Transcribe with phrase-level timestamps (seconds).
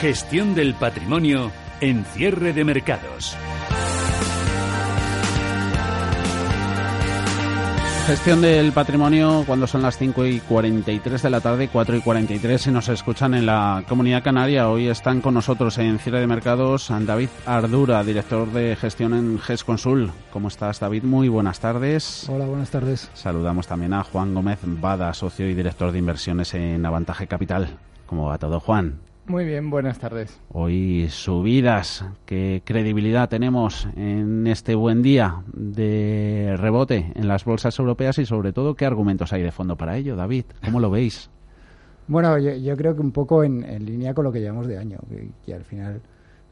[0.00, 3.36] Gestión del patrimonio en cierre de mercados.
[8.06, 12.62] Gestión del patrimonio cuando son las 5 y 43 de la tarde, 4 y 43
[12.62, 14.68] si nos escuchan en la Comunidad Canaria.
[14.68, 19.64] Hoy están con nosotros en Cierre de Mercados David Ardura, director de gestión en GES
[19.64, 20.12] Consul.
[20.32, 21.02] ¿Cómo estás, David?
[21.02, 22.28] Muy buenas tardes.
[22.28, 23.10] Hola, buenas tardes.
[23.14, 27.76] Saludamos también a Juan Gómez Bada, socio y director de inversiones en Avantaje Capital.
[28.06, 29.07] ¿Cómo va todo, Juan?
[29.28, 30.40] Muy bien, buenas tardes.
[30.50, 38.16] Hoy subidas, ¿qué credibilidad tenemos en este buen día de rebote en las bolsas europeas
[38.18, 40.46] y sobre todo qué argumentos hay de fondo para ello, David?
[40.64, 41.30] ¿Cómo lo veis?
[42.10, 44.96] Bueno, yo, creo que un poco en, línea con lo que llevamos de año,
[45.44, 46.00] que, al final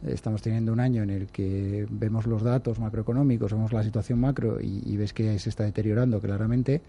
[0.06, 4.60] estamos teniendo un año en el que vemos los datos macroeconómicos, vemos la situación macro
[4.60, 6.82] y, y ves que se está deteriorando claramente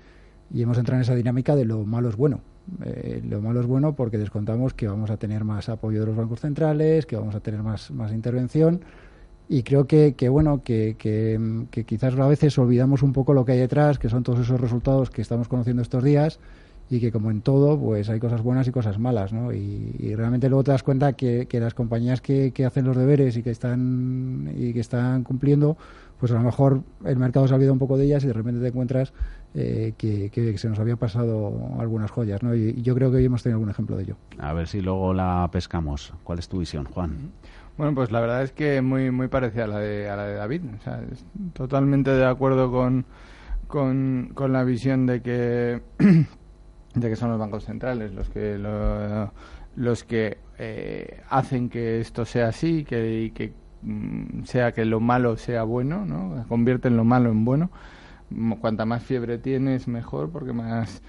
[0.54, 2.42] y hemos entrado en esa dinámica de lo malo es bueno.
[2.84, 6.16] Eh, lo malo es bueno porque descontamos que vamos a tener más apoyo de los
[6.16, 8.82] bancos centrales, que vamos a tener más, más intervención
[9.50, 13.54] y creo que, que bueno, que, que, quizás a veces olvidamos un poco lo que
[13.54, 16.40] hay detrás, que son todos esos resultados que estamos conociendo estos días
[16.90, 19.54] y que como en todo, pues hay cosas buenas y cosas malas, ¿no?
[19.54, 23.38] Y, realmente luego te das cuenta que, que las compañías que, que hacen los deberes
[23.38, 25.78] y que están y que están cumpliendo,
[26.20, 28.34] pues a lo mejor el mercado se ha olvidado un poco de ellas y de
[28.34, 29.14] repente te encuentras
[29.54, 32.56] eh, que, se nos había pasado algunas joyas, ¿no?
[32.56, 34.18] Y, yo creo que hoy hemos tenido algún ejemplo de ello.
[34.40, 36.14] A ver si luego la pescamos.
[36.24, 37.32] ¿Cuál es tu visión, Juan?
[37.78, 40.34] Bueno, pues la verdad es que muy muy parecida a la de, a la de
[40.36, 40.62] David.
[40.80, 41.02] O sea,
[41.54, 43.06] totalmente de acuerdo con,
[43.68, 45.82] con, la visión de que,
[47.00, 48.58] de que son los bancos centrales los que
[49.76, 55.00] los que eh, hacen que esto sea así que, y que Mm, sea que lo
[55.00, 56.46] malo sea bueno, ¿no?
[56.48, 57.72] Convierten lo malo en bueno.
[58.60, 61.02] Cuanta más fiebre tienes, mejor, porque más,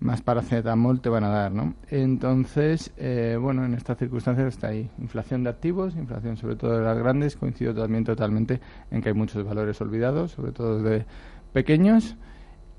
[0.00, 1.74] más paracetamol te van a dar, ¿no?
[1.88, 4.90] Entonces, eh, bueno, en estas circunstancias está ahí.
[4.98, 7.36] Inflación de activos, inflación sobre todo de las grandes.
[7.36, 11.06] Coincido también totalmente en que hay muchos valores olvidados, sobre todo de
[11.52, 12.16] pequeños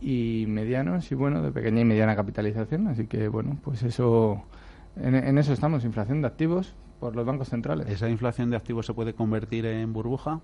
[0.02, 2.88] y medianos y, bueno, de pequeña y mediana capitalización.
[2.88, 4.44] Así que, bueno, pues eso...
[4.96, 7.88] En, en eso estamos, inflación de activos, por los bancos centrales.
[7.88, 10.42] ¿Esa inflación de activos se puede convertir en burbuja?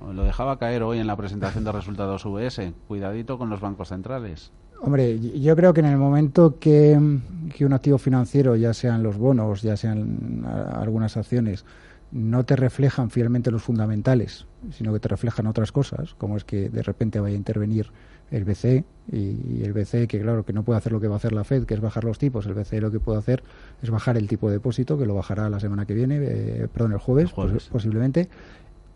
[0.00, 2.72] Lo dejaba caer hoy en la presentación de resultados VS.
[2.88, 4.52] Cuidadito con los bancos centrales.
[4.80, 9.62] Hombre, yo creo que en el momento que, un activo financiero, ya sean los bonos,
[9.62, 11.64] ya sean algunas acciones,
[12.12, 16.68] no te reflejan fielmente los fundamentales, sino que te reflejan otras cosas, como es que
[16.68, 17.90] de repente vaya a intervenir
[18.30, 21.16] el BCE y, el BCE que claro que no puede hacer lo que va a
[21.16, 23.42] hacer la Fed, que es bajar los tipos, el BCE lo que puede hacer
[23.82, 26.92] es bajar el tipo de depósito, que lo bajará la semana que viene, eh, perdón,
[26.92, 27.32] el jueves,
[27.70, 28.28] posiblemente,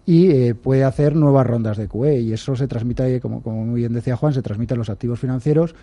[0.07, 3.81] y eh, puede hacer nuevas rondas de QE y eso se transmite, como, como muy
[3.81, 5.75] bien decía Juan, se transmite a los activos financieros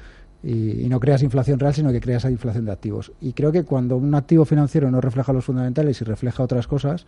[0.45, 3.12] y, no creas inflación real, sino que creas inflación de activos.
[3.19, 7.06] Y creo que cuando un activo financiero no refleja los fundamentales y refleja otras cosas,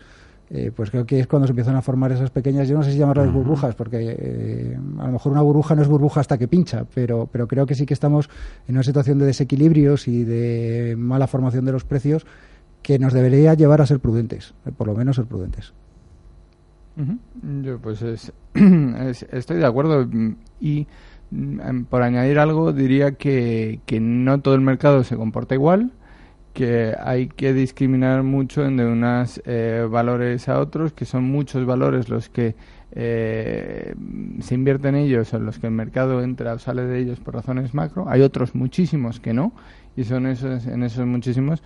[0.49, 2.93] eh, pues creo que es cuando se empiezan a formar esas pequeñas, yo no sé
[2.93, 6.47] si llamarlas burbujas, porque eh, a lo mejor una burbuja no es burbuja hasta que
[6.47, 8.29] pincha, pero, pero creo que sí que estamos
[8.67, 12.25] en una situación de desequilibrios y de mala formación de los precios
[12.81, 15.73] que nos debería llevar a ser prudentes, eh, por lo menos ser prudentes.
[17.61, 18.01] Yo pues
[19.31, 20.07] estoy de acuerdo
[20.59, 20.87] y
[21.29, 25.91] mm, por añadir algo diría que, que no todo el mercado se comporta igual
[26.57, 32.09] que hay que discriminar mucho de unos eh, valores a otros, que son muchos valores
[32.09, 32.55] los que
[32.93, 33.93] eh,
[34.39, 37.35] se invierten en ellos, en los que el mercado entra o sale de ellos por
[37.35, 38.09] razones macro.
[38.09, 39.53] Hay otros muchísimos que no,
[39.95, 41.61] y son esos, en esos muchísimos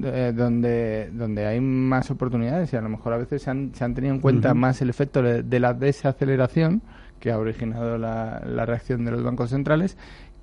[0.00, 3.82] eh, donde, donde hay más oportunidades y a lo mejor a veces se han, se
[3.82, 6.80] han tenido en cuenta más el efecto de, la desaceleración
[7.18, 9.96] que ha originado la, la reacción de los bancos centrales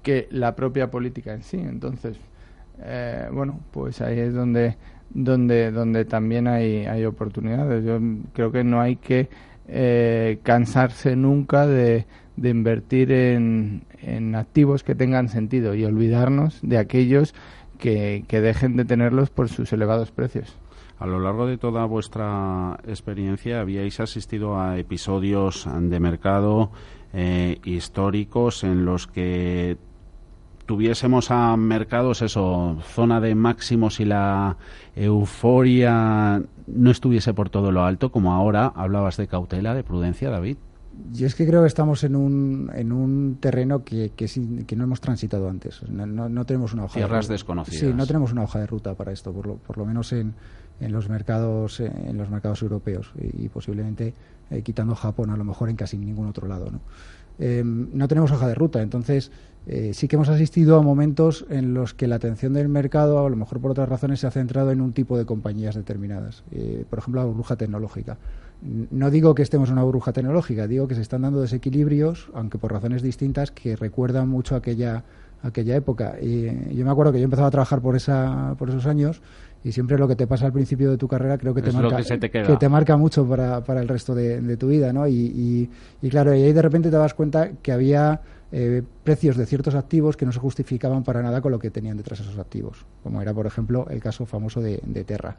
[0.03, 1.59] que la propia política en sí.
[1.59, 2.19] Entonces,
[2.79, 4.77] eh, bueno, pues ahí es donde,
[5.09, 7.83] donde, donde también hay, hay oportunidades.
[7.83, 7.99] Yo
[8.33, 9.29] creo que no hay que
[9.67, 12.05] eh, cansarse nunca de,
[12.37, 17.33] de invertir en, en, activos que tengan sentido y olvidarnos de aquellos
[17.79, 20.55] que, que dejen de tenerlos por sus elevados precios.
[20.97, 26.71] A lo largo de toda vuestra experiencia habíais asistido a episodios de mercado
[27.13, 29.77] eh, históricos en los que
[30.65, 34.57] tuviésemos a mercados, eso, zona de máximos y la
[34.95, 40.57] euforia no estuviese por todo lo alto, como ahora hablabas de cautela, de prudencia, David.
[41.11, 44.27] Yo es que creo que estamos en un, en un terreno que, que,
[44.65, 45.83] que no hemos transitado antes.
[45.89, 47.79] No, no, tenemos una hoja Tierras de desconocidas.
[47.81, 50.33] Sí, no tenemos una hoja de ruta para esto, por lo, por lo menos en,
[50.79, 54.13] en los mercados en los mercados europeos y, posiblemente
[54.51, 56.69] eh, quitando Japón a lo mejor en casi ningún otro lado.
[56.71, 56.79] ¿no?
[57.39, 59.31] Em, no tenemos hoja de ruta, entonces
[59.67, 63.29] eh, sí que hemos asistido a momentos en los que la atención del mercado, a
[63.29, 66.43] lo mejor por otras razones, se ha centrado en un tipo de compañías determinadas.
[66.51, 68.17] Eh, por ejemplo, la burbuja tecnológica.
[68.61, 72.57] No digo que estemos en una burbuja tecnológica, digo que se están dando desequilibrios, aunque
[72.57, 75.03] por razones distintas, que recuerdan mucho aquella
[75.43, 76.15] aquella época.
[76.21, 79.21] Y yo me acuerdo que yo empezaba a trabajar por esa por esos años
[79.65, 81.97] y siempre lo que te pasa al principio de tu carrera creo que te marca
[81.97, 85.07] que, te marca mucho para, para el resto de, tu vida, ¿no?
[85.07, 85.67] Y,
[86.03, 88.21] y, claro, y ahí de repente te das cuenta que había
[88.51, 91.97] eh, precios de ciertos activos que no se justificaban para nada con lo que tenían
[91.97, 95.35] detrás esos activos, como era, por ejemplo, el caso famoso de, de Terra.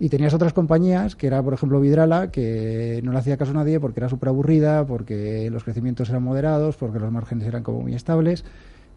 [0.00, 3.54] Y tenías otras compañías, que era, por ejemplo, Vidrala, que no le hacía caso a
[3.56, 7.82] nadie porque era súper aburrida, porque los crecimientos eran moderados, porque los márgenes eran como
[7.82, 8.42] muy estables.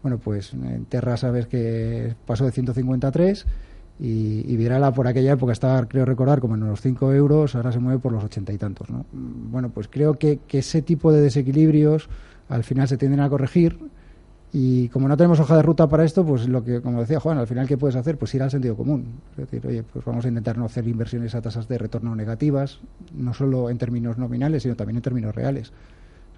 [0.03, 3.45] Bueno, pues en Terra sabes que pasó de 150 a 3
[3.99, 7.71] y, y Vidrala por aquella época estaba, creo recordar, como en unos 5 euros, ahora
[7.71, 8.89] se mueve por los ochenta y tantos.
[8.89, 9.05] ¿no?
[9.11, 12.09] Bueno, pues creo que, que ese tipo de desequilibrios
[12.47, 13.77] al final se tienden a corregir
[14.51, 17.37] y como no tenemos hoja de ruta para esto, pues lo que, como decía Juan,
[17.37, 18.17] al final, ¿qué puedes hacer?
[18.17, 19.05] Pues ir al sentido común.
[19.31, 22.79] Es decir, oye, pues vamos a intentar no hacer inversiones a tasas de retorno negativas,
[23.13, 25.71] no solo en términos nominales, sino también en términos reales.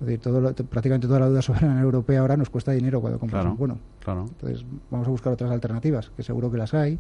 [0.02, 3.46] Es decir, todo prácticamente toda la deuda soberana europea ahora nos cuesta dinero cuando compras
[3.46, 3.78] un bueno.
[4.04, 4.26] Claro.
[4.28, 7.00] Entonces, vamos a buscar otras alternativas, que seguro que las hay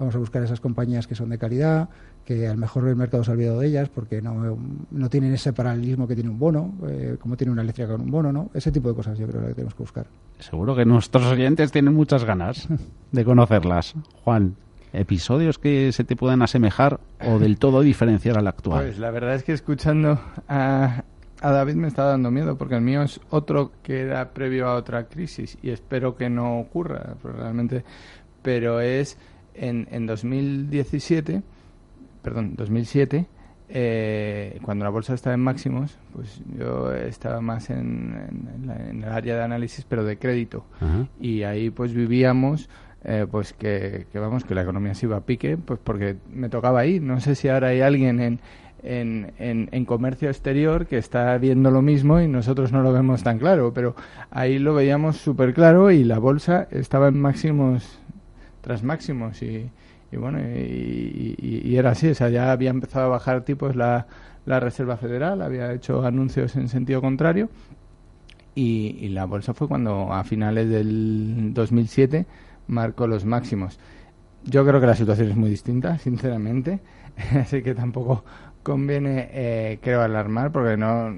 [0.00, 1.90] vamos a buscar esas compañías que son de calidad,
[2.24, 4.58] que a lo mejor el mercado se ha olvidado de ellas porque no,
[4.90, 8.10] no tienen ese paralelismo que tiene un bono, eh, como tiene una eléctrica con un
[8.10, 8.50] bono, ¿no?
[8.54, 10.06] Ese tipo de cosas yo creo que tenemos que buscar.
[10.38, 12.66] Seguro que nuestros oyentes tienen muchas ganas
[13.12, 13.94] de conocerlas.
[14.24, 14.56] Juan,
[14.94, 18.84] episodios que se te puedan asemejar o del todo diferenciar al actual.
[18.84, 20.18] Pues la verdad es que escuchando
[20.48, 21.04] a,
[21.42, 24.76] a David me está dando miedo porque el mío es otro que era previo a
[24.76, 27.84] otra crisis y espero que no ocurra realmente,
[28.42, 29.18] pero es
[29.54, 31.42] en, en 2017,
[32.22, 33.26] perdón, 2007,
[33.72, 38.12] eh, cuando la bolsa estaba en máximos, pues yo estaba más en,
[38.92, 40.64] el área de análisis, pero de crédito.
[41.20, 42.68] Y ahí pues vivíamos,
[43.04, 46.84] eh, pues que, vamos, que la economía se iba a pique, pues porque me tocaba
[46.84, 47.02] ir.
[47.02, 48.40] No sé si ahora hay alguien en,
[48.82, 53.22] en, en, en, comercio exterior que está viendo lo mismo y nosotros no lo vemos
[53.22, 53.94] tan claro, pero
[54.32, 58.00] ahí lo veíamos súper claro y la bolsa estaba en máximos
[58.60, 59.70] tras máximos y,
[60.12, 64.06] y bueno, y, era así, o sea, ya había empezado a bajar tipos la,
[64.44, 67.48] la Reserva Federal, había hecho anuncios en sentido contrario
[68.54, 72.26] y, la bolsa fue cuando a finales del 2007
[72.68, 73.78] marcó los máximos.
[74.44, 76.80] Yo creo que la situación es muy distinta, sinceramente,
[77.40, 78.24] así que tampoco
[78.62, 81.14] conviene, eh, creo, alarmar porque no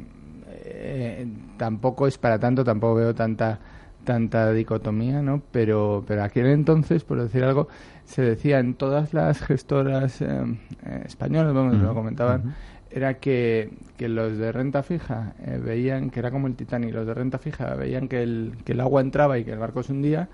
[0.65, 3.59] eh, tampoco es para tanto, tampoco veo tanta
[4.04, 5.43] tanta dicotomía, ¿no?
[5.50, 7.69] Pero, pero aquel entonces, por decir algo,
[8.04, 12.54] se decía en todas las gestoras eh, eh, españolas, vamos, lo comentaban,
[12.90, 17.06] era que, que, los de renta fija eh, veían que era como el Titanic, los
[17.06, 19.93] de renta fija veían que el, que el agua entraba y que el barco se
[19.93, 20.28] hundía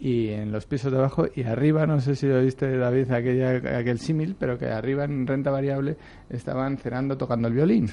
[0.00, 3.78] y en los pisos de abajo y arriba, no sé si lo viste David, aquella,
[3.78, 5.96] aquel símil, pero que arriba en renta variable
[6.28, 7.88] estaban cenando tocando el violín.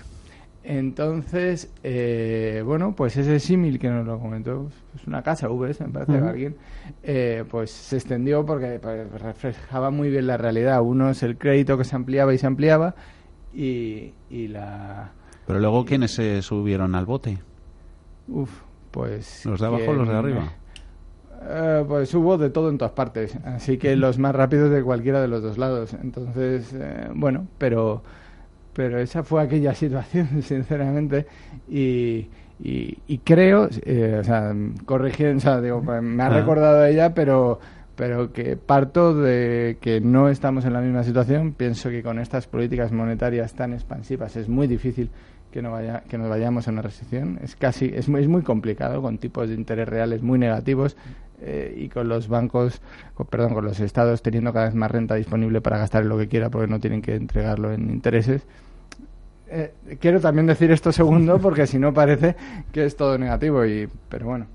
[0.63, 5.89] Entonces, eh, bueno, pues ese símil que nos lo comentó, pues una casa VS, me
[5.89, 6.57] parece, alguien,
[7.01, 10.81] eh, pues se extendió porque pues, reflejaba muy bien la realidad.
[10.81, 12.95] Uno es el crédito que se ampliaba y se ampliaba
[13.53, 15.11] y, la...
[15.47, 17.39] Pero luego, ¿quiénes se subieron al bote?
[18.27, 18.51] Uf,
[18.91, 19.45] pues...
[19.45, 20.53] ¿Los de abajo o los de arriba?
[21.41, 25.21] Eh, pues hubo de todo en todas partes, así que los más rápidos de cualquiera
[25.21, 25.93] de los dos lados.
[25.93, 26.75] Entonces,
[27.15, 28.03] bueno, pero
[28.79, 31.25] pero esa fue aquella situación, sinceramente,
[31.67, 32.29] y,
[32.61, 34.55] y, creo, eh, o sea,
[34.85, 37.59] corrigiendo, o sea, digo, me ha recordado ella, pero
[37.97, 41.51] pero que parto de que no estamos en la misma situación.
[41.51, 45.11] Pienso que con estas políticas monetarias tan expansivas es muy difícil
[45.51, 47.37] que, no vaya, que nos vayamos a una recesión.
[47.43, 50.95] Es casi es muy, es muy complicado con tipos de interés reales muy negativos
[51.41, 52.81] eh, y con los bancos,
[53.29, 56.27] perdón, con los estados teniendo cada vez más renta disponible para gastar en lo que
[56.27, 58.45] quiera porque no tienen que entregarlo en intereses.
[59.51, 62.35] Eh, quiero también decir esto segundo porque si no parece
[62.71, 64.45] que es todo negativo y pero bueno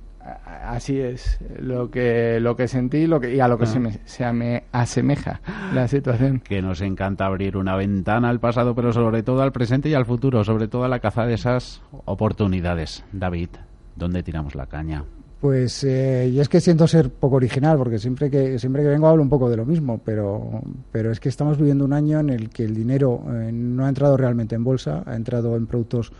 [0.64, 3.98] así es lo que lo que sentí lo que y a lo que se, me,
[4.04, 5.40] se me asemeja
[5.74, 6.40] la situación.
[6.40, 10.06] Que nos encanta abrir una ventana al pasado pero sobre todo al presente y al
[10.06, 13.04] futuro sobre todo a la caza de esas oportunidades.
[13.12, 13.50] David
[13.96, 15.04] dónde tiramos la caña
[15.44, 19.08] Pues eh, y es que siento ser poco original, porque siempre que siempre que vengo
[19.08, 22.30] hablo un poco de lo mismo, pero, pero es que estamos viviendo un año en
[22.30, 26.12] el que el dinero eh, no ha entrado realmente en bolsa, ha entrado en productos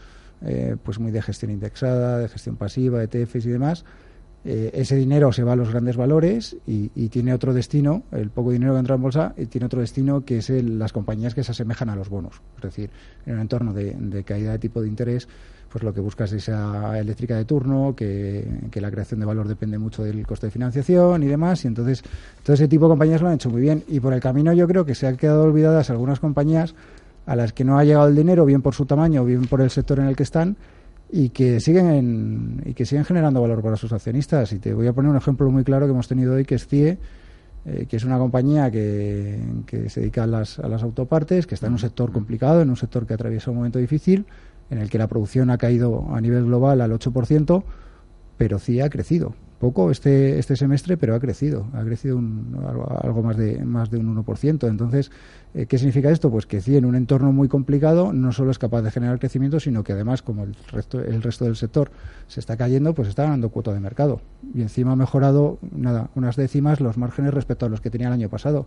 [0.43, 3.87] eh, pues muy de gestión indexada, de gestión pasiva, ETFs y demás.
[4.47, 8.51] Eh, ese dinero se va a los grandes valores y, tiene otro destino, el poco
[8.51, 11.53] dinero que entra en bolsa, y tiene otro destino que es las compañías que se
[11.53, 12.43] asemejan a los bonos.
[12.57, 12.91] Es decir,
[13.25, 15.29] en un entorno de, caída de tipo de interés,
[15.71, 19.79] pues lo que buscas es esa eléctrica de turno, que, la creación de valor depende
[19.79, 22.03] mucho del coste de financiación y demás, y entonces
[22.43, 23.83] todo ese tipo de compañías lo han hecho muy bien.
[23.89, 26.75] Y por el camino yo creo que se han quedado olvidadas algunas compañías
[27.27, 29.71] a las que no ha llegado el dinero, bien por su tamaño, bien por el
[29.71, 30.57] sector en el que están,
[31.16, 34.52] y que siguen y que siguen generando valor para sus accionistas.
[34.52, 36.66] Y te voy a poner un ejemplo muy claro que hemos tenido hoy, que es
[36.66, 36.99] CIE,
[37.66, 39.38] eh, que es una compañía que,
[39.88, 42.76] se dedica a las, a las autopartes, que está en un sector complicado, en un
[42.76, 44.26] sector que atraviesa un momento difícil
[44.71, 47.62] en el que la producción ha caído a nivel global al 8%,
[48.37, 49.37] pero sí ha crecido.
[49.58, 51.66] Poco este, este semestre, pero ha crecido.
[51.73, 52.56] Ha crecido un,
[53.02, 54.68] algo más de, más de un 1%.
[54.68, 55.11] Entonces,
[55.54, 56.30] eh, ¿qué significa esto?
[56.30, 59.61] Pues que sí, en un entorno muy complicado no solo es capaz de generar crecimiento,
[59.61, 61.90] sino que además, como el resto, el resto del sector
[62.26, 64.20] se está cayendo, pues está ganando cuota de mercado.
[64.54, 68.14] Y encima ha mejorado, nada, unas décimas los márgenes respecto a los que tenía el
[68.14, 68.66] año pasado.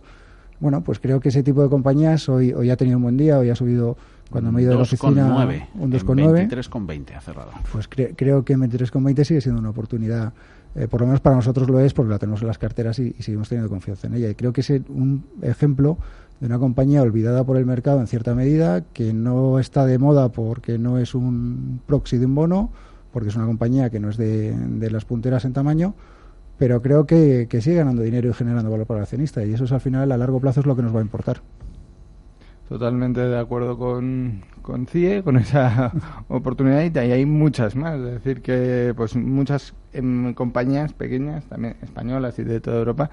[0.60, 3.38] Bueno, pues creo que ese tipo de compañías hoy, hoy ha tenido un buen día,
[3.38, 3.96] hoy ha subido
[4.30, 5.26] cuando me he ido de la oficina,
[5.74, 6.48] un 2,9.
[6.50, 7.50] 23,20 ha cerrado.
[7.72, 10.32] Pues creo que 23,20 sigue siendo una oportunidad,
[10.74, 13.12] eh, por lo menos para nosotros lo es, porque la tenemos en las carteras y,
[13.20, 14.30] seguimos teniendo confianza en ella.
[14.30, 15.98] Y creo que es un ejemplo
[16.40, 20.28] de una compañía olvidada por el mercado en cierta medida, que no está de moda
[20.30, 22.70] porque no es un proxy de un bono,
[23.12, 25.94] porque es una compañía que no es de, de las punteras en tamaño,
[26.58, 29.64] pero creo que, que sigue ganando dinero y generando valor para el accionista, y eso
[29.64, 31.40] es al final, a largo plazo, es lo que nos va a importar.
[32.68, 35.90] Totalmente de acuerdo con, con CIE, con esa
[36.28, 37.98] oportunidad y hay muchas más.
[37.98, 43.08] Es decir, que pues muchas em, compañías pequeñas, también españolas y de toda Europa,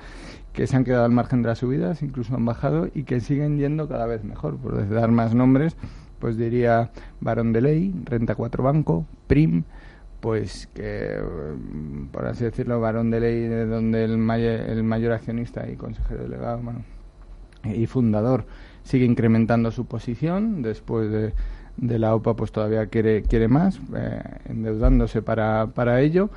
[0.52, 3.58] que se han quedado al margen de las subidas, incluso han bajado y que siguen
[3.58, 4.58] yendo cada vez mejor.
[4.58, 5.78] Por dar más nombres,
[6.20, 9.64] pues diría Barón de Ley, Renta 4 Banco, Prim,
[10.20, 15.66] pues que, em, por así decirlo, Barón de Ley, de donde el, el mayor accionista
[15.70, 16.84] y consejero delegado bueno,
[17.64, 18.46] y fundador
[18.86, 21.34] sigue incrementando su posición después de,
[21.76, 26.30] de la OPA pues todavía quiere quiere más eh, endeudándose para, para ello.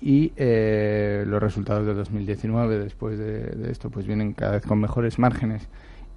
[0.00, 5.18] Y eh, los resultados de 2019 después de, esto pues vienen cada vez con mejores
[5.18, 5.68] márgenes.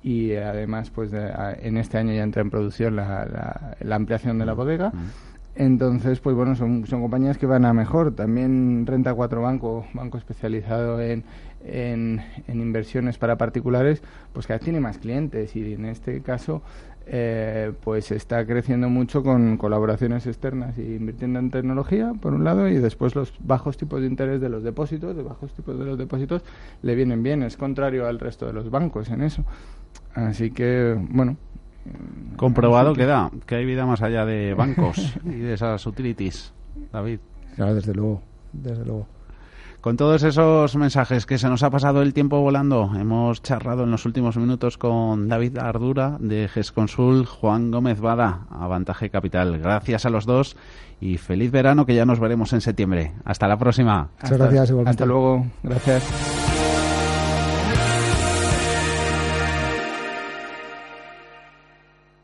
[0.01, 4.46] Y eh, además pues en este año ya entra en producción la, la, ampliación de
[4.46, 4.92] la bodega
[5.56, 11.02] entonces pues bueno son, compañías que van a mejor también Renta 4 Banco banco especializado
[11.02, 11.24] en
[11.66, 14.02] en, inversiones para particulares,
[14.34, 16.62] pues cada vez tiene más clientes y en este caso
[17.08, 22.68] eh, pues está creciendo mucho con colaboraciones externas y invirtiendo en tecnología, por un lado,
[22.68, 25.98] y después los bajos tipos de interés de los depósitos, de bajos tipos de los
[25.98, 26.44] depósitos,
[26.82, 29.44] le vienen bien, es contrario al resto de los bancos en eso.
[30.14, 31.38] Así que, bueno.
[32.36, 33.01] Comprobado que...
[33.01, 36.54] queda que hay vida más allá de bancos y de esas utilities,
[36.92, 37.20] David.
[37.56, 39.08] Claro, desde luego, desde luego.
[39.86, 43.92] Con todos esos mensajes que se nos ha pasado el tiempo volando, hemos charlado en
[43.92, 49.60] los últimos minutos con David Ardura de GESConsul, Juan Gómez Bada, Avantaje Capital.
[49.60, 50.58] Gracias a los dos
[51.00, 53.13] y feliz verano que ya nos veremos en septiembre.
[53.25, 54.10] Hasta la próxima.
[54.24, 54.72] Muchas gracias.
[54.88, 55.46] Hasta luego.
[55.62, 56.45] Gracias.